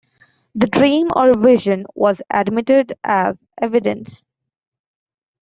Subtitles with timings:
[0.55, 4.25] The dream or vision was admitted as evidence.